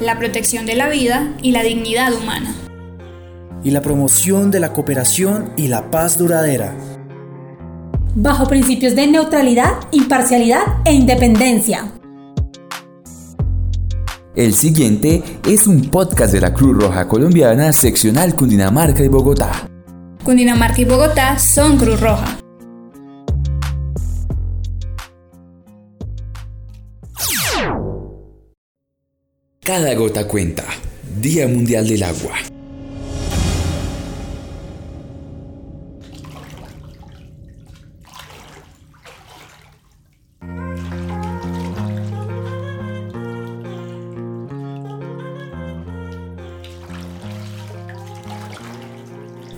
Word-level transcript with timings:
la 0.00 0.18
protección 0.18 0.66
de 0.66 0.74
la 0.74 0.88
vida 0.88 1.34
y 1.42 1.52
la 1.52 1.62
dignidad 1.62 2.12
humana. 2.12 2.54
Y 3.62 3.70
la 3.70 3.80
promoción 3.80 4.50
de 4.50 4.60
la 4.60 4.72
cooperación 4.72 5.52
y 5.56 5.68
la 5.68 5.90
paz 5.90 6.18
duradera. 6.18 6.74
Bajo 8.14 8.46
principios 8.46 8.94
de 8.94 9.06
neutralidad, 9.06 9.72
imparcialidad 9.90 10.62
e 10.84 10.92
independencia. 10.92 11.92
El 14.36 14.52
siguiente 14.54 15.22
es 15.48 15.66
un 15.66 15.90
podcast 15.90 16.32
de 16.32 16.40
la 16.40 16.52
Cruz 16.52 16.82
Roja 16.82 17.06
Colombiana, 17.06 17.72
seccional 17.72 18.34
Cundinamarca 18.34 19.02
y 19.02 19.08
Bogotá. 19.08 19.68
Cundinamarca 20.24 20.80
y 20.80 20.84
Bogotá 20.84 21.38
son 21.38 21.76
Cruz 21.76 22.00
Roja. 22.00 22.43
Cada 29.64 29.94
gota 29.94 30.28
cuenta. 30.28 30.66
Día 31.22 31.48
Mundial 31.48 31.88
del 31.88 32.02
Agua. 32.02 32.53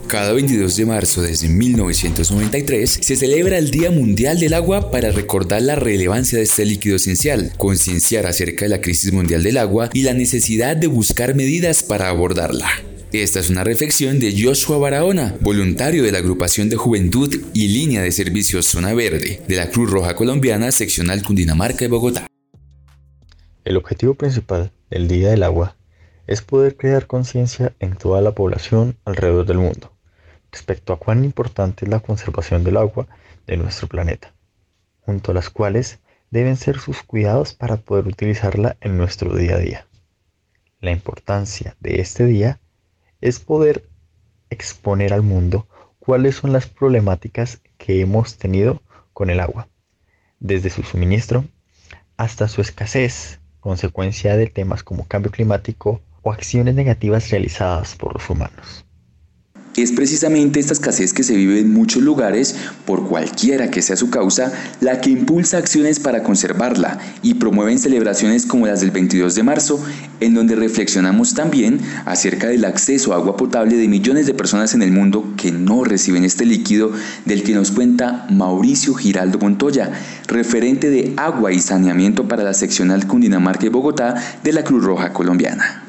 Cada 0.09 0.33
22 0.35 0.77
de 0.77 0.87
marzo 0.87 1.21
desde 1.21 1.49
1993 1.49 3.01
se 3.03 3.17
celebra 3.17 3.59
el 3.59 3.73
Día 3.73 3.91
Mundial 3.91 4.39
del 4.39 4.55
Agua 4.55 4.93
para 4.93 5.11
recordar 5.11 5.63
la 5.63 5.75
relevancia 5.75 6.39
de 6.39 6.45
este 6.45 6.65
líquido 6.65 6.95
esencial, 6.95 7.53
concienciar 7.57 8.25
acerca 8.25 8.67
de 8.67 8.69
la 8.69 8.81
crisis 8.81 9.13
mundial 9.13 9.43
del 9.43 9.57
agua 9.57 9.91
y 9.93 10.03
la 10.03 10.15
necesidad 10.15 10.77
de 10.77 10.87
buscar 10.87 11.35
medidas 11.35 11.83
para 11.83 12.09
abordarla. 12.09 12.69
Esta 13.11 13.41
es 13.41 13.51
una 13.51 13.65
reflexión 13.65 14.21
de 14.21 14.41
Joshua 14.41 14.79
Barahona, 14.79 15.35
voluntario 15.41 16.05
de 16.05 16.13
la 16.13 16.19
agrupación 16.19 16.69
de 16.69 16.77
juventud 16.77 17.35
y 17.53 17.67
línea 17.67 18.01
de 18.03 18.13
servicios 18.13 18.67
Zona 18.67 18.95
Verde 18.95 19.43
de 19.49 19.57
la 19.57 19.71
Cruz 19.71 19.91
Roja 19.91 20.15
Colombiana, 20.15 20.71
seccional 20.71 21.25
Cundinamarca 21.25 21.85
y 21.85 21.89
Bogotá. 21.89 22.29
El 23.65 23.77
objetivo 23.77 24.15
principal 24.15 24.71
del 24.89 25.09
Día 25.09 25.31
del 25.31 25.43
Agua 25.43 25.77
es 26.29 26.43
poder 26.43 26.77
crear 26.77 27.09
conciencia 27.09 27.75
en 27.81 27.97
toda 27.97 28.21
la 28.21 28.37
población 28.37 28.97
alrededor 29.05 29.47
del 29.47 29.59
mundo 29.59 29.96
respecto 30.57 30.95
a 30.95 30.99
cuán 30.99 31.23
importante 31.23 31.85
es 31.85 31.91
la 31.91 32.01
conservación 32.01 32.65
del 32.65 32.79
agua 32.79 33.07
de 33.47 33.59
nuestro 33.59 33.89
planeta, 33.89 34.33
junto 35.03 35.31
a 35.31 35.35
las 35.35 35.51
cuales 35.51 35.99
deben 36.31 36.57
ser 36.57 36.79
sus 36.79 37.03
cuidados 37.03 37.53
para 37.53 37.77
poder 37.77 38.07
utilizarla 38.07 38.79
en 38.81 38.97
nuestro 38.97 39.37
día 39.37 39.57
a 39.57 39.59
día. 39.59 39.87
La 40.81 40.93
importancia 40.93 41.77
de 41.81 42.01
este 42.01 42.25
día 42.25 42.59
es 43.21 43.39
poder 43.39 43.87
exponer 44.49 45.13
al 45.13 45.21
mundo 45.21 45.69
cuáles 45.99 46.37
son 46.37 46.55
las 46.55 46.67
problemáticas 46.67 47.61
que 47.77 48.01
hemos 48.01 48.39
tenido 48.39 48.81
con 49.13 49.29
el 49.29 49.41
agua, 49.41 49.69
desde 50.41 50.71
su 50.71 50.83
suministro 50.85 51.45
hasta 52.17 52.49
su 52.49 52.63
escasez, 52.63 53.41
consecuencia 53.61 54.39
de 54.39 54.47
temas 54.47 54.83
como 54.83 55.07
cambio 55.07 55.31
climático 55.31 56.01
o 56.23 56.33
acciones 56.33 56.75
negativas 56.75 57.29
realizadas 57.29 57.95
por 57.95 58.15
los 58.15 58.31
humanos. 58.31 58.86
Es 59.77 59.93
precisamente 59.93 60.59
esta 60.59 60.73
escasez 60.73 61.13
que 61.13 61.23
se 61.23 61.37
vive 61.37 61.61
en 61.61 61.71
muchos 61.71 62.03
lugares, 62.03 62.57
por 62.87 63.07
cualquiera 63.07 63.71
que 63.71 63.83
sea 63.83 63.97
su 63.97 64.09
causa, 64.09 64.51
la 64.81 65.03
que 65.03 65.11
impulsa 65.11 65.59
acciones 65.59 66.01
para 66.01 66.23
conservarla 66.23 66.99
y 67.23 67.35
promueven 67.35 67.79
celebraciones 67.79 68.47
como 68.47 68.67
las 68.67 68.81
del 68.81 68.91
22 68.91 69.35
de 69.35 69.43
marzo, 69.43 69.85
en 70.21 70.33
donde 70.33 70.57
reflexionamos 70.57 71.35
también 71.35 71.81
acerca 72.07 72.49
del 72.49 72.65
acceso 72.65 73.13
a 73.13 73.17
agua 73.17 73.37
potable 73.37 73.77
de 73.77 73.87
millones 73.87 74.27
de 74.27 74.33
personas 74.33 74.73
en 74.73 74.81
el 74.81 74.93
mundo 74.93 75.35
que 75.37 75.53
no 75.53 75.85
reciben 75.85 76.25
este 76.25 76.47
líquido, 76.47 76.93
del 77.27 77.43
que 77.43 77.53
nos 77.53 77.71
cuenta 77.71 78.27
Mauricio 78.31 78.95
Giraldo 78.95 79.39
Montoya, 79.39 79.93
referente 80.27 80.89
de 80.89 81.13
agua 81.19 81.53
y 81.53 81.61
saneamiento 81.61 82.29
para 82.29 82.45
la 82.45 82.55
seccional 82.55 83.07
Cundinamarca 83.07 83.67
y 83.67 83.69
Bogotá 83.69 84.15
de 84.43 84.53
la 84.55 84.65
Cruz 84.65 84.83
Roja 84.83 85.13
Colombiana. 85.13 85.86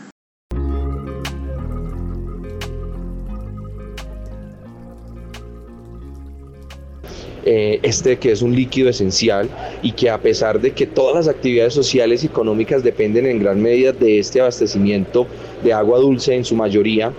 Eh, 7.50 7.80
este 7.82 8.18
que 8.18 8.34
es 8.34 8.42
un 8.42 8.54
líquido 8.54 8.90
esencial 8.90 9.48
y 9.82 9.94
que 9.94 10.10
a 10.10 10.18
pesar 10.18 10.60
de 10.60 10.72
que 10.72 10.86
todas 10.86 11.16
las 11.16 11.34
actividades 11.34 11.74
sociales 11.74 12.22
y 12.26 12.28
económicas 12.28 12.84
dependen 12.84 13.26
en 13.26 13.40
gran 13.40 13.62
medida 13.62 13.94
de 13.94 14.20
este 14.20 14.42
abastecimiento 14.42 15.26
de 15.64 15.72
agua 15.72 15.98
dulce 16.00 16.36
en 16.36 16.44
su 16.44 16.58
mayoría 16.58 17.14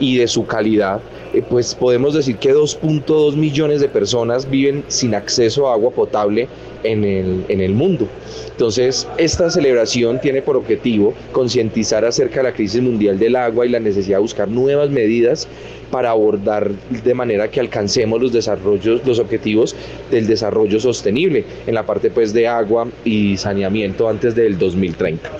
y 0.00 0.16
de 0.16 0.28
su 0.28 0.46
calidad, 0.46 1.02
pues 1.48 1.74
podemos 1.74 2.14
decir 2.14 2.36
que 2.36 2.54
2.2 2.54 3.36
millones 3.36 3.80
de 3.80 3.88
personas 3.88 4.48
viven 4.48 4.84
sin 4.88 5.14
acceso 5.14 5.68
a 5.68 5.74
agua 5.74 5.90
potable 5.90 6.48
en 6.82 7.04
el, 7.04 7.44
en 7.48 7.60
el 7.60 7.74
mundo. 7.74 8.08
Entonces, 8.50 9.06
esta 9.18 9.50
celebración 9.50 10.20
tiene 10.20 10.42
por 10.42 10.56
objetivo 10.56 11.14
concientizar 11.32 12.04
acerca 12.04 12.38
de 12.38 12.44
la 12.44 12.52
crisis 12.52 12.80
mundial 12.80 13.18
del 13.18 13.36
agua 13.36 13.66
y 13.66 13.68
la 13.68 13.80
necesidad 13.80 14.18
de 14.18 14.22
buscar 14.22 14.48
nuevas 14.48 14.90
medidas 14.90 15.48
para 15.90 16.10
abordar 16.10 16.70
de 16.70 17.14
manera 17.14 17.50
que 17.50 17.60
alcancemos 17.60 18.20
los 18.20 18.32
desarrollos, 18.32 19.06
los 19.06 19.18
objetivos 19.18 19.76
del 20.10 20.26
desarrollo 20.26 20.80
sostenible 20.80 21.44
en 21.66 21.74
la 21.74 21.84
parte 21.84 22.10
pues 22.10 22.32
de 22.32 22.48
agua 22.48 22.88
y 23.04 23.36
saneamiento 23.36 24.08
antes 24.08 24.34
del 24.34 24.58
2030. 24.58 25.30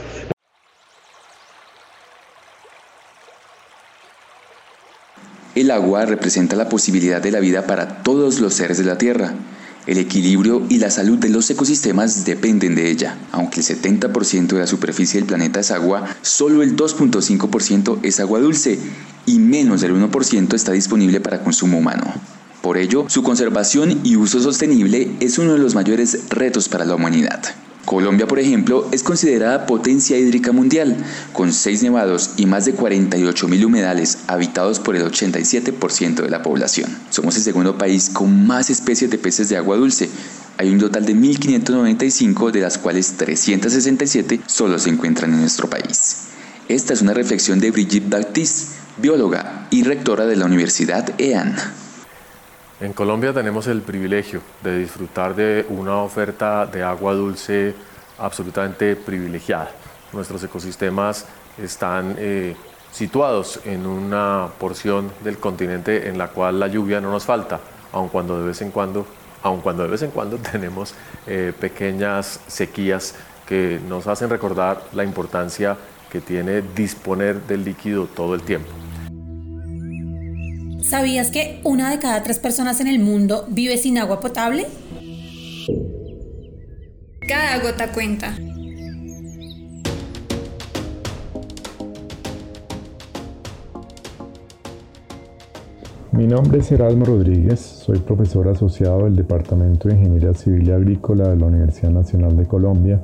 El 5.57 5.71
agua 5.71 6.05
representa 6.05 6.55
la 6.55 6.69
posibilidad 6.69 7.23
de 7.23 7.31
la 7.31 7.41
vida 7.41 7.67
para 7.67 8.03
todos 8.03 8.41
los 8.41 8.53
seres 8.53 8.77
de 8.77 8.85
la 8.85 8.99
Tierra. 8.99 9.33
El 9.87 9.97
equilibrio 9.97 10.63
y 10.69 10.77
la 10.77 10.91
salud 10.91 11.17
de 11.17 11.31
los 11.31 11.49
ecosistemas 11.49 12.27
dependen 12.27 12.75
de 12.75 12.91
ella. 12.91 13.17
Aunque 13.33 13.61
el 13.61 13.67
70% 13.67 14.49
de 14.49 14.59
la 14.59 14.67
superficie 14.67 15.19
del 15.19 15.27
planeta 15.27 15.61
es 15.61 15.71
agua, 15.71 16.05
solo 16.21 16.63
el 16.63 16.77
2.5% 16.77 18.01
es 18.03 18.21
agua 18.21 18.41
dulce 18.41 18.79
y 19.25 19.39
menos 19.39 19.81
del 19.81 19.95
1% 19.95 20.53
está 20.53 20.73
disponible 20.73 21.21
para 21.21 21.43
consumo 21.43 21.79
humano. 21.79 22.05
Por 22.61 22.77
ello, 22.77 23.07
su 23.09 23.23
conservación 23.23 24.01
y 24.05 24.17
uso 24.17 24.43
sostenible 24.43 25.11
es 25.21 25.39
uno 25.39 25.55
de 25.55 25.59
los 25.59 25.75
mayores 25.75 26.29
retos 26.29 26.69
para 26.69 26.85
la 26.85 26.97
humanidad. 26.97 27.41
Colombia, 27.87 28.27
por 28.27 28.41
ejemplo, 28.41 28.89
es 28.91 29.05
considerada 29.05 29.65
potencia 29.65 30.19
hídrica 30.19 30.51
mundial, 30.51 30.97
con 31.33 31.53
seis 31.53 31.85
nevados 31.85 32.33
y 32.37 32.45
más 32.45 32.65
de 32.65 32.73
48 32.73 33.47
mil 33.47 33.65
humedales 33.65 34.19
habitados 34.27 34.81
por 34.81 34.97
el 34.97 35.05
87% 35.05 36.17
de 36.17 36.29
la 36.29 36.43
población. 36.43 36.91
Somos 37.11 37.37
el 37.37 37.43
segundo 37.43 37.79
país 37.79 38.11
con 38.11 38.45
más 38.45 38.71
especies 38.71 39.09
de 39.13 39.19
peces 39.19 39.49
de 39.51 39.57
agua 39.57 39.77
dulce. 39.77 40.11
Hay 40.59 40.69
un 40.71 40.81
total 40.81 41.07
de 41.07 41.15
1.595, 41.15 42.51
de 42.51 42.61
las 42.61 42.77
cuales 42.77 43.13
367 43.19 44.41
solo 44.47 44.81
se 44.81 44.91
encuentran 44.91 45.33
en 45.33 45.43
nuestro 45.43 45.71
país. 45.71 46.17
Esta 46.69 46.93
es 46.93 47.03
una 47.03 47.15
reflexión 47.15 47.61
de 47.61 47.71
Brigitte 47.71 48.11
Baptiste, 48.11 48.67
bióloga 48.97 49.69
y 49.71 49.85
rectora 49.85 50.27
de 50.27 50.35
la 50.35 50.47
Universidad 50.47 51.15
EAN. 51.19 51.55
En 52.79 52.93
Colombia 52.93 53.33
tenemos 53.33 53.67
el 53.69 53.81
privilegio 53.81 54.43
de 54.63 54.79
disfrutar 54.79 55.35
de 55.35 55.65
una 55.71 56.03
oferta 56.03 56.67
de 56.67 56.83
agua 56.83 57.15
dulce 57.15 57.75
absolutamente 58.19 58.97
privilegiada. 58.97 59.71
Nuestros 60.13 60.45
ecosistemas 60.45 61.25
están 61.57 62.17
eh, 62.19 62.55
situados 62.93 63.61
en 63.65 63.87
una 63.87 64.49
porción 64.59 65.11
del 65.25 65.39
continente 65.39 66.07
en 66.07 66.19
la 66.19 66.29
cual 66.29 66.61
la 66.61 66.69
lluvia 66.69 67.01
no 67.01 67.11
nos 67.11 67.25
falta, 67.25 67.61
aun 67.93 68.11
cuando 68.11 68.39
de 68.39 68.49
vez 68.49 68.61
en 68.61 68.71
cuando, 68.71 69.07
aun 69.43 69.63
cuando 69.63 69.85
de 69.85 69.89
vez 69.89 70.03
en 70.03 70.11
cuando 70.11 70.37
tenemos 70.53 70.95
eh, 71.27 71.55
pequeñas 71.59 72.41
sequías 72.47 73.15
que 73.47 73.81
nos 73.89 74.07
hacen 74.07 74.29
recordar 74.29 74.83
la 74.93 75.03
importancia 75.03 75.79
que 76.13 76.21
tiene 76.21 76.61
disponer 76.61 77.41
del 77.41 77.65
líquido 77.65 78.05
todo 78.05 78.35
el 78.35 78.43
tiempo. 78.43 78.69
¿Sabías 80.89 81.33
que 81.33 81.61
una 81.65 81.91
de 81.91 81.99
cada 81.99 82.23
tres 82.23 82.39
personas 82.39 82.81
en 82.81 82.87
el 82.87 83.01
mundo 83.01 83.45
vive 83.49 83.77
sin 83.77 83.99
agua 83.99 84.21
potable? 84.21 84.67
Cada 87.27 87.59
gota 87.59 87.91
cuenta. 87.93 88.33
Mi 96.13 96.29
nombre 96.29 96.59
es 96.61 96.71
Erasmo 96.71 97.05
Rodríguez, 97.05 97.59
soy 97.59 97.99
profesor 97.99 98.47
asociado 98.47 99.07
del 99.07 99.17
Departamento 99.17 99.89
de 99.89 99.97
Ingeniería 99.97 100.35
Civil 100.35 100.69
y 100.69 100.71
Agrícola 100.71 101.31
de 101.31 101.37
la 101.37 101.47
Universidad 101.47 101.91
Nacional 101.91 102.37
de 102.37 102.47
Colombia 102.47 103.03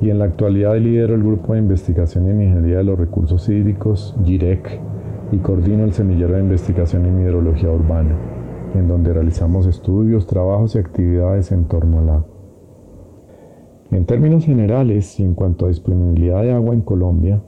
y 0.00 0.10
en 0.10 0.20
la 0.20 0.26
actualidad 0.26 0.76
lidero 0.78 1.16
el 1.16 1.24
Grupo 1.24 1.54
de 1.54 1.58
Investigación 1.58 2.28
en 2.28 2.40
Ingeniería 2.40 2.78
de 2.78 2.84
los 2.84 2.98
Recursos 2.98 3.48
Hídricos, 3.48 4.14
GIREC, 4.24 4.80
y 5.32 5.38
coordino 5.38 5.84
el 5.84 5.92
semillero 5.92 6.34
de 6.34 6.40
investigación 6.40 7.06
en 7.06 7.20
hidrología 7.20 7.70
urbana, 7.70 8.16
en 8.74 8.88
donde 8.88 9.12
realizamos 9.12 9.66
estudios, 9.66 10.26
trabajos 10.26 10.74
y 10.74 10.78
actividades 10.78 11.52
en 11.52 11.64
torno 11.64 11.98
al 11.98 12.08
agua. 12.08 12.26
En 13.90 14.06
términos 14.06 14.44
generales, 14.44 15.18
en 15.18 15.34
cuanto 15.34 15.66
a 15.66 15.68
disponibilidad 15.68 16.42
de 16.42 16.52
agua 16.52 16.74
en 16.74 16.80
Colombia, 16.82 17.40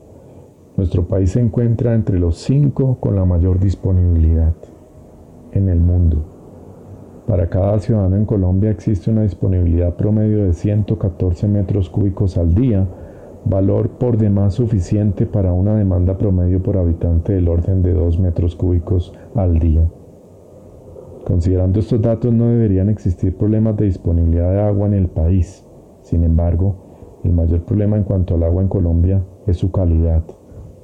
Nuestro 0.76 1.06
país 1.06 1.32
se 1.32 1.40
encuentra 1.40 1.94
entre 1.94 2.18
los 2.18 2.38
cinco 2.38 2.96
con 2.98 3.14
la 3.14 3.26
mayor 3.26 3.60
disponibilidad 3.60 4.54
en 5.52 5.68
el 5.68 5.78
mundo. 5.78 6.24
Para 7.26 7.50
cada 7.50 7.78
ciudadano 7.78 8.16
en 8.16 8.24
Colombia 8.24 8.70
existe 8.70 9.10
una 9.10 9.22
disponibilidad 9.22 9.94
promedio 9.96 10.44
de 10.44 10.54
114 10.54 11.46
metros 11.46 11.90
cúbicos 11.90 12.38
al 12.38 12.54
día, 12.54 12.88
valor 13.44 13.90
por 13.90 14.16
demás 14.16 14.54
suficiente 14.54 15.26
para 15.26 15.52
una 15.52 15.74
demanda 15.76 16.16
promedio 16.16 16.62
por 16.62 16.76
habitante 16.76 17.32
del 17.32 17.48
orden 17.48 17.82
de 17.82 17.92
2 17.92 18.18
metros 18.20 18.56
cúbicos 18.56 19.12
al 19.34 19.58
día. 19.58 19.88
Considerando 21.24 21.80
estos 21.80 22.02
datos 22.02 22.32
no 22.32 22.48
deberían 22.48 22.88
existir 22.88 23.36
problemas 23.36 23.76
de 23.76 23.86
disponibilidad 23.86 24.50
de 24.50 24.60
agua 24.60 24.86
en 24.86 24.94
el 24.94 25.08
país. 25.08 25.64
Sin 26.02 26.24
embargo, 26.24 27.20
el 27.24 27.32
mayor 27.32 27.62
problema 27.62 27.96
en 27.96 28.04
cuanto 28.04 28.34
al 28.34 28.42
agua 28.42 28.62
en 28.62 28.68
Colombia 28.68 29.22
es 29.46 29.56
su 29.56 29.70
calidad, 29.70 30.24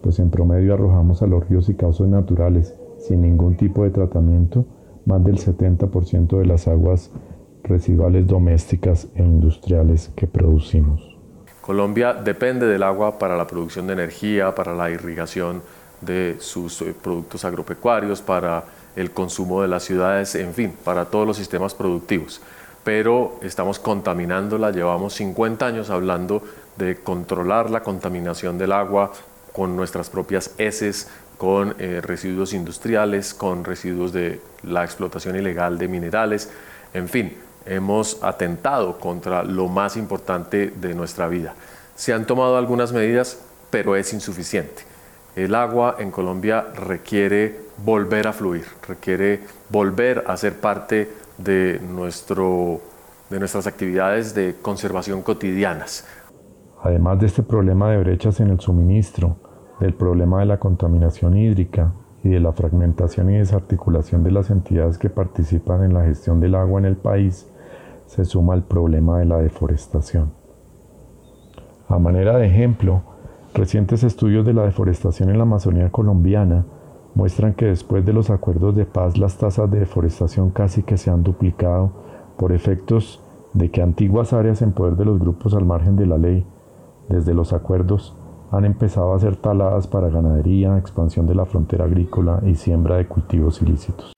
pues 0.00 0.20
en 0.20 0.30
promedio 0.30 0.74
arrojamos 0.74 1.22
a 1.22 1.26
los 1.26 1.48
ríos 1.48 1.68
y 1.68 1.74
cauces 1.74 2.06
naturales, 2.06 2.78
sin 2.98 3.22
ningún 3.22 3.56
tipo 3.56 3.82
de 3.82 3.90
tratamiento, 3.90 4.64
más 5.06 5.24
del 5.24 5.38
70% 5.38 6.38
de 6.38 6.46
las 6.46 6.68
aguas 6.68 7.12
residuales 7.64 8.26
domésticas 8.26 9.08
e 9.14 9.22
industriales 9.24 10.12
que 10.14 10.26
producimos. 10.26 11.07
Colombia 11.68 12.14
depende 12.14 12.64
del 12.64 12.82
agua 12.82 13.18
para 13.18 13.36
la 13.36 13.46
producción 13.46 13.86
de 13.86 13.92
energía, 13.92 14.54
para 14.54 14.74
la 14.74 14.88
irrigación 14.88 15.60
de 16.00 16.38
sus 16.40 16.80
eh, 16.80 16.94
productos 16.94 17.44
agropecuarios, 17.44 18.22
para 18.22 18.64
el 18.96 19.10
consumo 19.10 19.60
de 19.60 19.68
las 19.68 19.82
ciudades, 19.82 20.34
en 20.36 20.54
fin, 20.54 20.74
para 20.82 21.04
todos 21.04 21.26
los 21.26 21.36
sistemas 21.36 21.74
productivos. 21.74 22.40
Pero 22.84 23.38
estamos 23.42 23.78
contaminándola, 23.78 24.70
llevamos 24.70 25.12
50 25.16 25.66
años 25.66 25.90
hablando 25.90 26.42
de 26.78 26.96
controlar 27.02 27.68
la 27.68 27.82
contaminación 27.82 28.56
del 28.56 28.72
agua 28.72 29.12
con 29.52 29.76
nuestras 29.76 30.08
propias 30.08 30.52
heces, 30.56 31.10
con 31.36 31.74
eh, 31.78 32.00
residuos 32.02 32.54
industriales, 32.54 33.34
con 33.34 33.62
residuos 33.62 34.14
de 34.14 34.40
la 34.62 34.84
explotación 34.84 35.36
ilegal 35.36 35.76
de 35.76 35.86
minerales, 35.86 36.48
en 36.94 37.10
fin, 37.10 37.36
hemos 37.68 38.22
atentado 38.22 38.98
contra 38.98 39.42
lo 39.44 39.68
más 39.68 39.96
importante 39.96 40.70
de 40.70 40.94
nuestra 40.94 41.28
vida. 41.28 41.54
Se 41.94 42.12
han 42.12 42.26
tomado 42.26 42.56
algunas 42.56 42.92
medidas, 42.92 43.40
pero 43.70 43.96
es 43.96 44.12
insuficiente. 44.12 44.82
El 45.36 45.54
agua 45.54 45.96
en 45.98 46.10
Colombia 46.10 46.66
requiere 46.74 47.60
volver 47.84 48.26
a 48.26 48.32
fluir, 48.32 48.64
requiere 48.86 49.40
volver 49.70 50.24
a 50.26 50.36
ser 50.36 50.54
parte 50.60 51.10
de, 51.36 51.80
nuestro, 51.80 52.80
de 53.30 53.38
nuestras 53.38 53.66
actividades 53.66 54.34
de 54.34 54.56
conservación 54.60 55.22
cotidianas. 55.22 56.06
Además 56.82 57.20
de 57.20 57.26
este 57.26 57.42
problema 57.42 57.90
de 57.90 57.98
brechas 57.98 58.40
en 58.40 58.50
el 58.50 58.60
suministro, 58.60 59.36
del 59.80 59.94
problema 59.94 60.40
de 60.40 60.46
la 60.46 60.58
contaminación 60.58 61.36
hídrica 61.36 61.92
y 62.24 62.30
de 62.30 62.40
la 62.40 62.52
fragmentación 62.52 63.30
y 63.30 63.38
desarticulación 63.38 64.24
de 64.24 64.32
las 64.32 64.50
entidades 64.50 64.98
que 64.98 65.08
participan 65.08 65.84
en 65.84 65.94
la 65.94 66.04
gestión 66.04 66.40
del 66.40 66.54
agua 66.54 66.80
en 66.80 66.86
el 66.86 66.96
país, 66.96 67.46
se 68.08 68.24
suma 68.24 68.54
el 68.54 68.62
problema 68.62 69.18
de 69.18 69.26
la 69.26 69.36
deforestación. 69.36 70.32
A 71.88 71.98
manera 71.98 72.38
de 72.38 72.46
ejemplo, 72.46 73.02
recientes 73.54 74.02
estudios 74.02 74.46
de 74.46 74.54
la 74.54 74.62
deforestación 74.64 75.28
en 75.28 75.36
la 75.36 75.42
Amazonía 75.42 75.90
colombiana 75.90 76.64
muestran 77.14 77.52
que 77.52 77.66
después 77.66 78.06
de 78.06 78.14
los 78.14 78.30
acuerdos 78.30 78.74
de 78.74 78.86
paz 78.86 79.18
las 79.18 79.36
tasas 79.36 79.70
de 79.70 79.80
deforestación 79.80 80.50
casi 80.50 80.82
que 80.82 80.96
se 80.96 81.10
han 81.10 81.22
duplicado 81.22 81.92
por 82.38 82.52
efectos 82.52 83.22
de 83.52 83.70
que 83.70 83.82
antiguas 83.82 84.32
áreas 84.32 84.62
en 84.62 84.72
poder 84.72 84.96
de 84.96 85.04
los 85.04 85.18
grupos 85.18 85.52
al 85.54 85.66
margen 85.66 85.96
de 85.96 86.06
la 86.06 86.16
ley, 86.16 86.46
desde 87.10 87.34
los 87.34 87.52
acuerdos, 87.52 88.16
han 88.50 88.64
empezado 88.64 89.12
a 89.12 89.18
ser 89.18 89.36
taladas 89.36 89.86
para 89.86 90.08
ganadería, 90.08 90.78
expansión 90.78 91.26
de 91.26 91.34
la 91.34 91.44
frontera 91.44 91.84
agrícola 91.84 92.40
y 92.46 92.54
siembra 92.54 92.96
de 92.96 93.06
cultivos 93.06 93.60
ilícitos. 93.60 94.17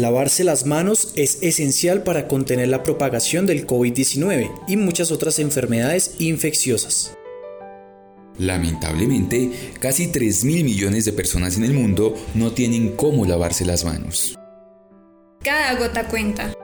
Lavarse 0.00 0.44
las 0.44 0.64
manos 0.64 1.12
es 1.14 1.42
esencial 1.42 2.02
para 2.04 2.26
contener 2.26 2.68
la 2.68 2.82
propagación 2.82 3.44
del 3.44 3.66
COVID-19 3.66 4.50
y 4.66 4.78
muchas 4.78 5.10
otras 5.10 5.38
enfermedades 5.38 6.14
infecciosas. 6.18 7.18
Lamentablemente, 8.38 9.50
casi 9.78 10.06
3 10.06 10.44
mil 10.44 10.64
millones 10.64 11.04
de 11.04 11.12
personas 11.12 11.58
en 11.58 11.64
el 11.64 11.74
mundo 11.74 12.14
no 12.34 12.52
tienen 12.52 12.96
cómo 12.96 13.26
lavarse 13.26 13.66
las 13.66 13.84
manos. 13.84 14.38
Cada 15.42 15.74
gota 15.74 16.08
cuenta. 16.08 16.54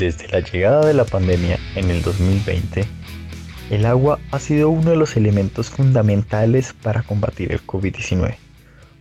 Desde 0.00 0.28
la 0.28 0.40
llegada 0.40 0.86
de 0.86 0.94
la 0.94 1.04
pandemia 1.04 1.58
en 1.74 1.90
el 1.90 2.00
2020, 2.00 2.86
el 3.68 3.84
agua 3.84 4.18
ha 4.30 4.38
sido 4.38 4.70
uno 4.70 4.92
de 4.92 4.96
los 4.96 5.14
elementos 5.14 5.68
fundamentales 5.68 6.72
para 6.72 7.02
combatir 7.02 7.52
el 7.52 7.60
COVID-19, 7.66 8.36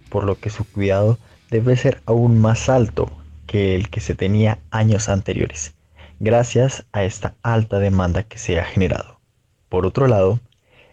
por 0.09 0.25
lo 0.25 0.37
que 0.37 0.49
su 0.49 0.65
cuidado 0.65 1.17
debe 1.49 1.77
ser 1.77 2.01
aún 2.05 2.41
más 2.41 2.67
alto 2.67 3.09
que 3.47 3.77
el 3.77 3.89
que 3.89 4.01
se 4.01 4.13
tenía 4.13 4.59
años 4.71 5.07
anteriores, 5.07 5.73
gracias 6.19 6.85
a 6.91 7.05
esta 7.05 7.33
alta 7.43 7.79
demanda 7.79 8.23
que 8.23 8.37
se 8.37 8.59
ha 8.59 8.65
generado. 8.65 9.21
Por 9.69 9.85
otro 9.85 10.05
lado, 10.05 10.41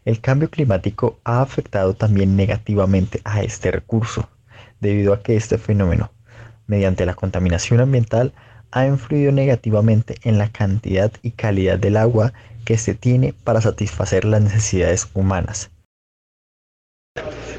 el 0.04 0.20
cambio 0.20 0.50
climático 0.50 1.18
ha 1.24 1.42
afectado 1.42 1.94
también 1.94 2.36
negativamente 2.36 3.22
a 3.24 3.42
este 3.42 3.72
recurso, 3.72 4.28
debido 4.78 5.12
a 5.12 5.24
que 5.24 5.34
este 5.34 5.58
fenómeno, 5.58 6.12
mediante 6.68 7.06
la 7.06 7.14
contaminación 7.14 7.80
ambiental, 7.80 8.32
ha 8.70 8.86
influido 8.86 9.32
negativamente 9.32 10.16
en 10.22 10.38
la 10.38 10.50
cantidad 10.50 11.10
y 11.22 11.30
calidad 11.30 11.78
del 11.78 11.96
agua 11.96 12.32
que 12.64 12.76
se 12.76 12.94
tiene 12.94 13.32
para 13.44 13.60
satisfacer 13.60 14.24
las 14.24 14.42
necesidades 14.42 15.08
humanas. 15.14 15.70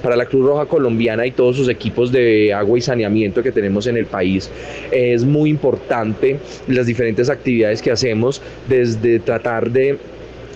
Para 0.04 0.16
la 0.16 0.26
Cruz 0.26 0.46
Roja 0.46 0.68
Colombiana 0.68 1.26
y 1.26 1.32
todos 1.32 1.56
sus 1.56 1.70
equipos 1.70 2.12
de 2.12 2.54
agua 2.54 2.78
y 2.78 2.82
saneamiento 2.82 3.42
que 3.42 3.52
tenemos 3.52 3.88
en 3.88 3.98
el 3.98 4.06
país, 4.06 4.50
es 4.92 5.24
muy 5.24 5.50
importante 5.50 6.40
las 6.68 6.86
diferentes 6.86 7.30
actividades 7.30 7.82
que 7.82 7.92
hacemos 7.92 8.42
desde 8.70 9.20
tratar 9.20 9.72
de 9.72 9.98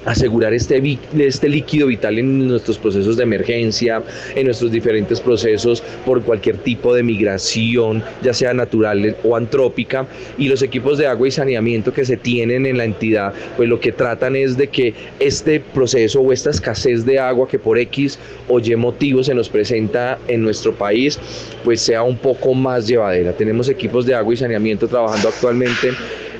asegurar 0.05 0.53
este, 0.53 0.81
este 1.17 1.49
líquido 1.49 1.87
vital 1.87 2.19
en 2.19 2.47
nuestros 2.47 2.77
procesos 2.77 3.17
de 3.17 3.23
emergencia, 3.23 4.01
en 4.35 4.45
nuestros 4.45 4.71
diferentes 4.71 5.19
procesos 5.19 5.83
por 6.05 6.21
cualquier 6.21 6.57
tipo 6.57 6.93
de 6.93 7.03
migración, 7.03 8.03
ya 8.21 8.33
sea 8.33 8.53
natural 8.53 9.15
o 9.23 9.35
antrópica, 9.35 10.07
y 10.37 10.47
los 10.47 10.61
equipos 10.61 10.97
de 10.97 11.07
agua 11.07 11.27
y 11.27 11.31
saneamiento 11.31 11.93
que 11.93 12.05
se 12.05 12.17
tienen 12.17 12.65
en 12.65 12.77
la 12.77 12.85
entidad, 12.85 13.33
pues 13.57 13.69
lo 13.69 13.79
que 13.79 13.91
tratan 13.91 14.35
es 14.35 14.57
de 14.57 14.67
que 14.67 14.93
este 15.19 15.59
proceso 15.59 16.21
o 16.21 16.31
esta 16.31 16.49
escasez 16.49 17.05
de 17.05 17.19
agua 17.19 17.47
que 17.47 17.59
por 17.59 17.77
X 17.77 18.17
o 18.47 18.59
Y 18.59 18.75
motivo 18.75 19.23
se 19.23 19.33
nos 19.33 19.49
presenta 19.49 20.17
en 20.27 20.41
nuestro 20.41 20.73
país, 20.73 21.19
pues 21.63 21.81
sea 21.81 22.03
un 22.03 22.17
poco 22.17 22.53
más 22.53 22.87
llevadera. 22.87 23.33
Tenemos 23.33 23.69
equipos 23.69 24.05
de 24.05 24.15
agua 24.15 24.33
y 24.33 24.37
saneamiento 24.37 24.87
trabajando 24.87 25.29
actualmente 25.29 25.89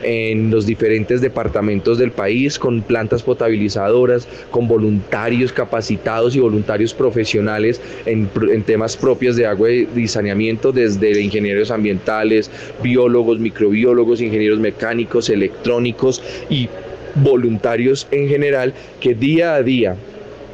en 0.03 0.49
los 0.51 0.65
diferentes 0.65 1.21
departamentos 1.21 1.97
del 1.97 2.11
país 2.11 2.57
con 2.57 2.81
plantas 2.81 3.23
potabilizadoras, 3.23 4.27
con 4.49 4.67
voluntarios 4.67 5.51
capacitados 5.51 6.35
y 6.35 6.39
voluntarios 6.39 6.93
profesionales 6.93 7.81
en, 8.05 8.27
temas 8.63 8.95
propios 8.97 9.35
de 9.35 9.45
agua 9.45 9.69
y 9.71 10.07
saneamiento, 10.07 10.71
desde 10.71 11.21
ingenieros 11.21 11.71
ambientales, 11.71 12.49
biólogos, 12.81 13.39
microbiólogos, 13.39 14.21
ingenieros 14.21 14.59
mecánicos, 14.59 15.29
electrónicos 15.29 16.21
y 16.49 16.69
voluntarios 17.15 18.07
en 18.11 18.29
general 18.29 18.73
que 18.99 19.13
día 19.13 19.55
a 19.55 19.63
día 19.63 19.95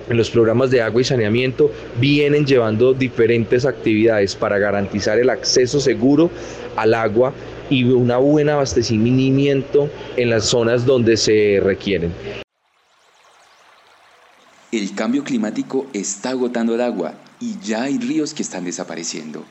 en 0.10 0.18
los 0.18 0.30
programas 0.30 0.72
de 0.72 0.82
agua 0.82 1.02
y 1.02 1.04
saneamiento 1.04 1.72
vienen 2.00 2.46
llevando 2.46 2.94
diferentes 2.94 3.66
actividades 3.66 4.36
para 4.36 4.58
garantizar 4.58 5.20
el 5.20 5.30
acceso 5.30 5.80
seguro 5.80 6.32
al 6.76 6.94
agua 6.94 7.34
y 7.70 7.84
un 7.84 8.08
buen 8.08 8.50
abastecimiento 8.50 9.90
en 10.16 10.30
las 10.30 10.46
zonas 10.46 10.86
donde 10.86 11.18
se 11.18 11.60
requieren. 11.62 12.14
El 14.72 14.94
cambio 14.96 15.24
climático 15.24 15.88
está 15.94 16.32
agotando 16.32 16.76
el 16.76 16.82
agua 16.82 17.14
y 17.40 17.58
ya 17.60 17.84
hay 17.84 17.98
ríos 17.98 18.34
que 18.34 18.44
están 18.44 18.66
desapareciendo. 18.66 19.46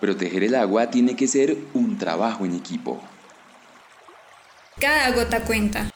Proteger 0.00 0.44
el 0.44 0.54
agua 0.54 0.90
tiene 0.90 1.16
que 1.16 1.26
ser 1.26 1.56
un 1.74 1.98
trabajo 1.98 2.44
en 2.44 2.54
equipo. 2.54 3.00
Cada 4.78 5.10
gota 5.10 5.42
cuenta. 5.44 5.90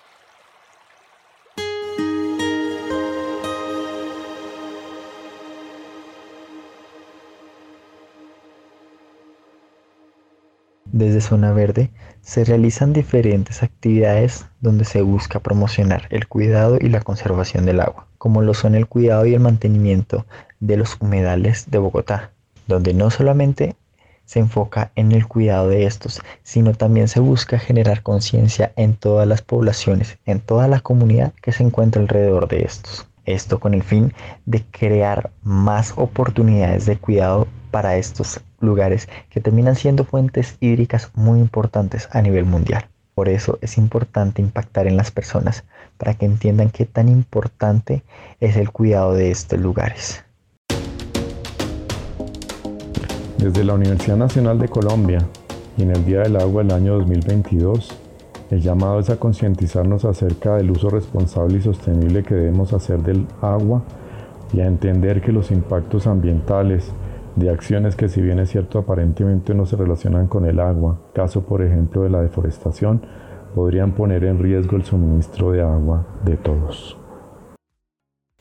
Desde 10.96 11.20
Zona 11.20 11.52
Verde 11.52 11.90
se 12.20 12.44
realizan 12.44 12.92
diferentes 12.92 13.64
actividades 13.64 14.46
donde 14.60 14.84
se 14.84 15.02
busca 15.02 15.40
promocionar 15.40 16.06
el 16.10 16.28
cuidado 16.28 16.78
y 16.80 16.88
la 16.88 17.00
conservación 17.00 17.66
del 17.66 17.80
agua, 17.80 18.06
como 18.16 18.42
lo 18.42 18.54
son 18.54 18.76
el 18.76 18.86
cuidado 18.86 19.26
y 19.26 19.34
el 19.34 19.40
mantenimiento 19.40 20.24
de 20.60 20.76
los 20.76 20.96
humedales 21.00 21.68
de 21.68 21.78
Bogotá, 21.78 22.30
donde 22.68 22.94
no 22.94 23.10
solamente 23.10 23.74
se 24.24 24.38
enfoca 24.38 24.92
en 24.94 25.10
el 25.10 25.26
cuidado 25.26 25.68
de 25.68 25.84
estos, 25.84 26.20
sino 26.44 26.74
también 26.74 27.08
se 27.08 27.18
busca 27.18 27.58
generar 27.58 28.04
conciencia 28.04 28.72
en 28.76 28.94
todas 28.94 29.26
las 29.26 29.42
poblaciones, 29.42 30.18
en 30.26 30.38
toda 30.38 30.68
la 30.68 30.78
comunidad 30.78 31.32
que 31.42 31.50
se 31.50 31.64
encuentra 31.64 32.02
alrededor 32.02 32.46
de 32.46 32.62
estos. 32.62 33.08
Esto 33.26 33.58
con 33.58 33.74
el 33.74 33.82
fin 33.82 34.12
de 34.44 34.62
crear 34.70 35.30
más 35.42 35.94
oportunidades 35.96 36.86
de 36.86 36.96
cuidado 36.98 37.48
para 37.70 37.96
estos 37.96 38.40
lugares 38.60 39.08
que 39.30 39.40
terminan 39.40 39.76
siendo 39.76 40.04
fuentes 40.04 40.56
hídricas 40.60 41.10
muy 41.14 41.40
importantes 41.40 42.08
a 42.12 42.20
nivel 42.22 42.44
mundial. 42.44 42.86
Por 43.14 43.28
eso 43.28 43.58
es 43.62 43.78
importante 43.78 44.42
impactar 44.42 44.86
en 44.86 44.96
las 44.96 45.10
personas 45.10 45.64
para 45.96 46.14
que 46.14 46.26
entiendan 46.26 46.70
qué 46.70 46.84
tan 46.84 47.08
importante 47.08 48.02
es 48.40 48.56
el 48.56 48.70
cuidado 48.70 49.14
de 49.14 49.30
estos 49.30 49.58
lugares. 49.58 50.24
Desde 53.38 53.64
la 53.64 53.74
Universidad 53.74 54.16
Nacional 54.16 54.58
de 54.58 54.68
Colombia 54.68 55.18
y 55.76 55.82
en 55.82 55.90
el 55.90 56.04
Día 56.04 56.20
del 56.20 56.36
Agua 56.36 56.62
del 56.62 56.72
año 56.72 56.94
2022, 56.94 58.03
el 58.54 58.60
llamado 58.60 59.00
es 59.00 59.10
a 59.10 59.16
concientizarnos 59.16 60.04
acerca 60.04 60.56
del 60.56 60.70
uso 60.70 60.88
responsable 60.88 61.58
y 61.58 61.62
sostenible 61.62 62.22
que 62.22 62.36
debemos 62.36 62.72
hacer 62.72 63.00
del 63.00 63.26
agua 63.42 63.82
y 64.52 64.60
a 64.60 64.66
entender 64.66 65.20
que 65.20 65.32
los 65.32 65.50
impactos 65.50 66.06
ambientales 66.06 66.92
de 67.34 67.50
acciones 67.50 67.96
que 67.96 68.08
si 68.08 68.20
bien 68.20 68.38
es 68.38 68.50
cierto 68.50 68.78
aparentemente 68.78 69.54
no 69.54 69.66
se 69.66 69.74
relacionan 69.74 70.28
con 70.28 70.46
el 70.46 70.60
agua, 70.60 71.00
caso 71.14 71.42
por 71.42 71.62
ejemplo 71.62 72.02
de 72.04 72.10
la 72.10 72.20
deforestación, 72.20 73.02
podrían 73.56 73.90
poner 73.90 74.22
en 74.22 74.38
riesgo 74.38 74.76
el 74.76 74.84
suministro 74.84 75.50
de 75.50 75.62
agua 75.62 76.06
de 76.24 76.36
todos. 76.36 76.96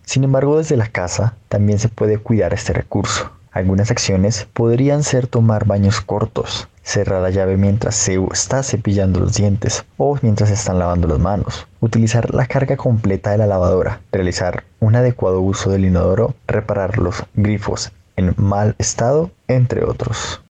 Sin 0.03 0.23
embargo, 0.23 0.59
desde 0.59 0.77
la 0.77 0.89
casa 0.89 1.37
también 1.49 1.79
se 1.79 1.89
puede 1.89 2.19
cuidar 2.19 2.53
este 2.53 2.73
recurso. 2.73 3.31
Algunas 3.51 3.89
acciones 3.89 4.47
podrían 4.53 5.01
ser 5.01 5.25
tomar 5.25 5.65
baños 5.65 6.01
cortos, 6.01 6.67
cerrar 6.83 7.21
la 7.21 7.29
llave 7.31 7.57
mientras 7.57 7.95
se 7.95 8.19
está 8.31 8.61
cepillando 8.61 9.19
los 9.19 9.33
dientes 9.33 9.85
o 9.97 10.17
mientras 10.21 10.49
se 10.49 10.55
están 10.55 10.79
lavando 10.79 11.07
las 11.07 11.19
manos, 11.19 11.67
utilizar 11.79 12.33
la 12.33 12.45
carga 12.45 12.77
completa 12.77 13.31
de 13.31 13.39
la 13.39 13.47
lavadora, 13.47 14.01
realizar 14.11 14.63
un 14.79 14.95
adecuado 14.95 15.41
uso 15.41 15.71
del 15.71 15.85
inodoro, 15.85 16.35
reparar 16.45 16.97
los 16.99 17.23
grifos 17.33 17.91
en 18.15 18.35
mal 18.37 18.75
estado, 18.77 19.31
entre 19.47 19.83
otros. 19.83 20.42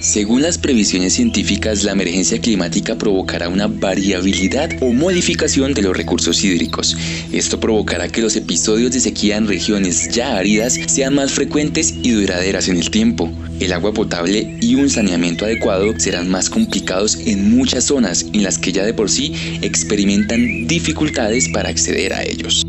Según 0.00 0.42
las 0.42 0.58
previsiones 0.58 1.14
científicas, 1.14 1.82
la 1.82 1.92
emergencia 1.92 2.38
climática 2.38 2.96
provocará 2.96 3.48
una 3.48 3.66
variabilidad 3.66 4.70
o 4.80 4.92
modificación 4.92 5.72
de 5.72 5.82
los 5.82 5.96
recursos 5.96 6.44
hídricos. 6.44 6.96
Esto 7.32 7.58
provocará 7.58 8.08
que 8.08 8.20
los 8.20 8.36
episodios 8.36 8.92
de 8.92 9.00
sequía 9.00 9.36
en 9.36 9.48
regiones 9.48 10.10
ya 10.10 10.36
áridas 10.36 10.78
sean 10.86 11.14
más 11.14 11.32
frecuentes 11.32 11.94
y 12.02 12.10
duraderas 12.10 12.68
en 12.68 12.76
el 12.76 12.90
tiempo. 12.90 13.30
El 13.58 13.72
agua 13.72 13.92
potable 13.92 14.58
y 14.60 14.74
un 14.74 14.90
saneamiento 14.90 15.46
adecuado 15.46 15.98
serán 15.98 16.30
más 16.30 16.50
complicados 16.50 17.16
en 17.16 17.56
muchas 17.56 17.84
zonas 17.84 18.26
en 18.32 18.42
las 18.42 18.58
que 18.58 18.72
ya 18.72 18.84
de 18.84 18.92
por 18.92 19.10
sí 19.10 19.34
experimentan 19.62 20.66
dificultades 20.66 21.48
para 21.48 21.70
acceder 21.70 22.12
a 22.12 22.22
ellos. 22.22 22.62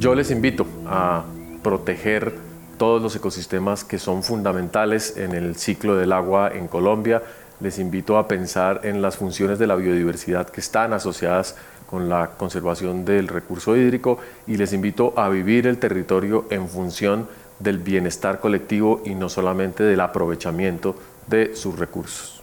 Yo 0.00 0.14
les 0.14 0.30
invito 0.30 0.66
a 0.86 1.26
proteger 1.62 2.47
todos 2.78 3.02
los 3.02 3.14
ecosistemas 3.16 3.84
que 3.84 3.98
son 3.98 4.22
fundamentales 4.22 5.16
en 5.16 5.34
el 5.34 5.56
ciclo 5.56 5.96
del 5.96 6.12
agua 6.12 6.50
en 6.54 6.68
Colombia. 6.68 7.22
Les 7.60 7.78
invito 7.78 8.16
a 8.16 8.28
pensar 8.28 8.80
en 8.84 9.02
las 9.02 9.16
funciones 9.16 9.58
de 9.58 9.66
la 9.66 9.74
biodiversidad 9.74 10.48
que 10.48 10.60
están 10.60 10.92
asociadas 10.92 11.56
con 11.90 12.08
la 12.08 12.30
conservación 12.38 13.04
del 13.04 13.28
recurso 13.28 13.76
hídrico 13.76 14.18
y 14.46 14.56
les 14.56 14.72
invito 14.72 15.12
a 15.16 15.28
vivir 15.28 15.66
el 15.66 15.78
territorio 15.78 16.46
en 16.50 16.68
función 16.68 17.28
del 17.58 17.78
bienestar 17.78 18.40
colectivo 18.40 19.02
y 19.04 19.14
no 19.14 19.28
solamente 19.28 19.82
del 19.82 20.00
aprovechamiento 20.00 20.94
de 21.26 21.56
sus 21.56 21.78
recursos. 21.78 22.37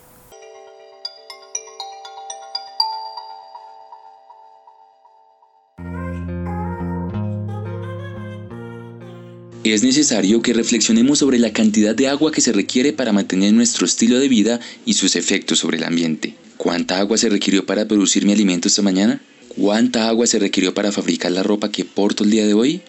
Es 9.74 9.84
necesario 9.84 10.42
que 10.42 10.54
reflexionemos 10.54 11.20
sobre 11.20 11.40
la 11.40 11.52
cantidad 11.52 11.96
de 11.96 12.08
agua 12.08 12.32
que 12.32 12.42
se 12.42 12.52
requiere 12.52 12.94
para 12.94 13.14
mantener 13.14 13.54
nuestro 13.54 13.86
estilo 13.86 14.20
de 14.20 14.28
vida 14.28 14.60
y 14.86 14.94
sus 14.94 15.16
efectos 15.16 15.60
sobre 15.60 15.78
el 15.78 15.84
ambiente. 15.84 16.36
¿Cuánta 16.58 17.00
agua 17.00 17.18
se 17.18 17.30
requirió 17.30 17.66
para 17.66 17.88
producir 17.88 18.26
mi 18.26 18.34
alimento 18.34 18.68
esta 18.68 18.82
mañana? 18.82 19.22
¿Cuánta 19.58 20.08
agua 20.08 20.28
se 20.28 20.40
requirió 20.40 20.74
para 20.74 20.92
fabricar 20.92 21.32
la 21.32 21.42
ropa 21.42 21.72
que 21.72 21.86
porto 21.86 22.24
el 22.24 22.32
día 22.32 22.46
de 22.46 22.54
hoy? 22.54 22.82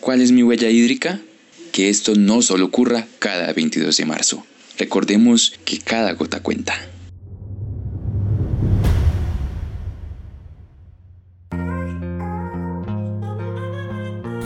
¿Cuál 0.00 0.20
es 0.20 0.30
mi 0.30 0.42
huella 0.42 0.70
hídrica? 0.70 1.20
Que 1.72 1.88
esto 1.88 2.14
no 2.14 2.42
solo 2.42 2.66
ocurra 2.66 3.06
cada 3.18 3.52
22 3.52 3.96
de 3.96 4.04
marzo. 4.04 4.46
Recordemos 4.78 5.54
que 5.64 5.78
cada 5.78 6.12
gota 6.12 6.42
cuenta. 6.42 6.91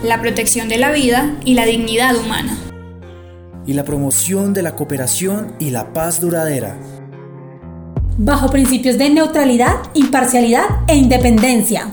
La 0.06 0.20
protección 0.20 0.68
de 0.68 0.78
la 0.78 0.92
vida 0.92 1.36
y 1.44 1.54
la 1.54 1.66
dignidad 1.66 2.16
humana. 2.16 2.56
Y 3.66 3.72
la 3.72 3.84
promoción 3.84 4.54
de 4.54 4.62
la 4.62 4.76
cooperación 4.76 5.54
y 5.58 5.70
la 5.70 5.92
paz 5.92 6.20
duradera. 6.20 6.78
Bajo 8.16 8.50
principios 8.50 8.96
de 8.98 9.10
neutralidad, 9.10 9.75
imparcialidad 9.94 10.64
e 10.86 10.96
independencia. 10.96 11.92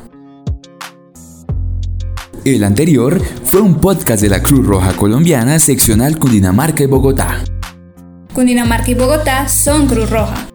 El 2.45 2.63
anterior 2.63 3.21
fue 3.45 3.61
un 3.61 3.75
podcast 3.75 4.21
de 4.21 4.29
la 4.29 4.43
Cruz 4.43 4.65
Roja 4.65 4.93
Colombiana 4.93 5.59
seccional 5.59 6.19
Cundinamarca 6.19 6.83
y 6.83 6.87
Bogotá. 6.87 7.43
Cundinamarca 8.33 8.91
y 8.91 8.95
Bogotá 8.95 9.47
son 9.47 9.87
Cruz 9.87 10.09
Roja. 10.09 10.52